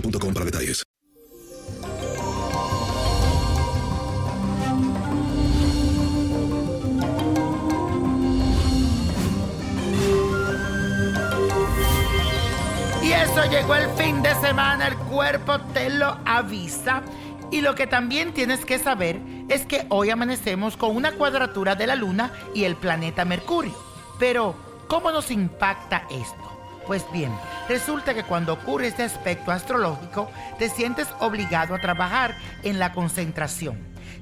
[0.00, 0.82] para detalles.
[13.02, 17.02] Y eso llegó el fin de semana, el cuerpo te lo avisa.
[17.50, 21.86] Y lo que también tienes que saber es que hoy amanecemos con una cuadratura de
[21.86, 23.74] la Luna y el planeta Mercurio.
[24.18, 24.56] Pero,
[24.88, 26.46] ¿cómo nos impacta esto?
[26.86, 27.32] Pues bien,
[27.68, 33.76] resulta que cuando ocurre este aspecto astrológico, te sientes obligado a trabajar en la concentración,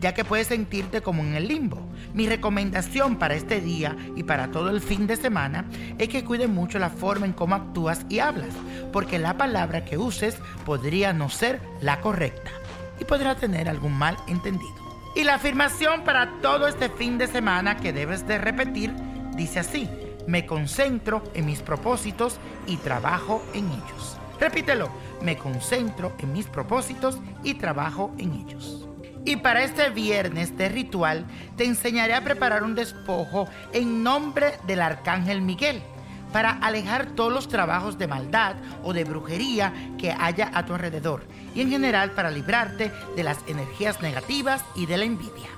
[0.00, 1.88] ya que puedes sentirte como en el limbo.
[2.14, 5.66] Mi recomendación para este día y para todo el fin de semana
[5.98, 8.54] es que cuide mucho la forma en cómo actúas y hablas,
[8.92, 10.36] porque la palabra que uses
[10.66, 12.50] podría no ser la correcta
[12.98, 14.74] y podrá tener algún mal entendido.
[15.14, 18.92] Y la afirmación para todo este fin de semana que debes de repetir
[19.36, 19.88] dice así
[20.28, 24.18] me concentro en mis propósitos y trabajo en ellos.
[24.38, 24.90] Repítelo,
[25.22, 28.86] me concentro en mis propósitos y trabajo en ellos.
[29.24, 31.24] Y para este viernes de ritual
[31.56, 35.82] te enseñaré a preparar un despojo en nombre del Arcángel Miguel
[36.30, 41.22] para alejar todos los trabajos de maldad o de brujería que haya a tu alrededor
[41.54, 45.48] y en general para librarte de las energías negativas y de la envidia.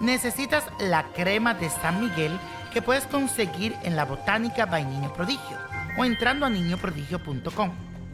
[0.00, 2.32] Necesitas la crema de San Miguel
[2.70, 5.58] que puedes conseguir en la Botánica by Niño Prodigio
[5.98, 7.70] o entrando a niñoprodigio.com.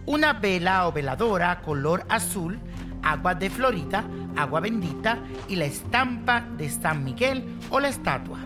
[0.07, 2.59] Una vela o veladora color azul,
[3.03, 4.05] agua de Florida,
[4.37, 5.19] agua bendita
[5.49, 8.39] y la estampa de San Miguel o la estatua.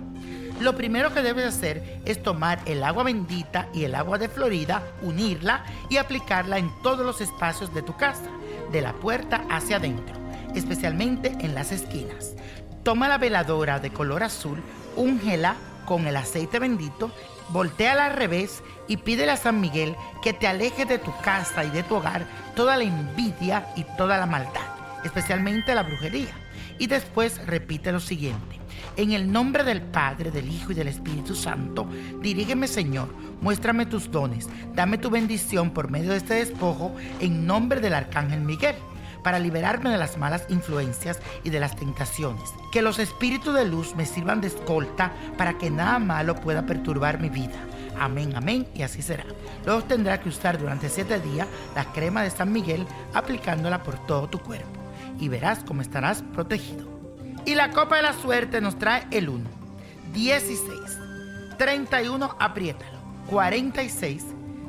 [0.60, 4.82] Lo primero que debes hacer es tomar el agua bendita y el agua de Florida,
[5.02, 8.30] unirla y aplicarla en todos los espacios de tu casa,
[8.70, 10.16] de la puerta hacia adentro,
[10.54, 12.34] especialmente en las esquinas.
[12.82, 14.62] Toma la veladora de color azul,
[14.96, 15.56] úngela
[15.90, 17.10] con el aceite bendito,
[17.48, 21.70] volteala al revés y pídele a San Miguel que te aleje de tu casa y
[21.70, 22.24] de tu hogar
[22.54, 24.62] toda la envidia y toda la maldad,
[25.04, 26.30] especialmente la brujería.
[26.78, 28.60] Y después repite lo siguiente.
[28.96, 31.88] En el nombre del Padre, del Hijo y del Espíritu Santo,
[32.22, 33.08] dirígeme Señor,
[33.40, 38.42] muéstrame tus dones, dame tu bendición por medio de este despojo en nombre del Arcángel
[38.42, 38.76] Miguel
[39.22, 42.52] para liberarme de las malas influencias y de las tentaciones.
[42.72, 47.20] Que los espíritus de luz me sirvan de escolta para que nada malo pueda perturbar
[47.20, 47.56] mi vida.
[47.98, 49.24] Amén, amén, y así será.
[49.66, 54.28] Luego tendrás que usar durante siete días la crema de San Miguel aplicándola por todo
[54.28, 54.80] tu cuerpo
[55.18, 56.88] y verás cómo estarás protegido.
[57.44, 59.44] Y la copa de la suerte nos trae el 1,
[60.12, 60.98] 16,
[61.58, 64.24] 31, apriétalo, 46,